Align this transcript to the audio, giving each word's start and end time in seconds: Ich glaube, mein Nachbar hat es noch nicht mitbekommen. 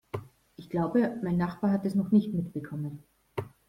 Ich 0.55 0.71
glaube, 0.71 1.19
mein 1.21 1.37
Nachbar 1.37 1.69
hat 1.71 1.85
es 1.85 1.93
noch 1.93 2.09
nicht 2.09 2.33
mitbekommen. 2.33 3.03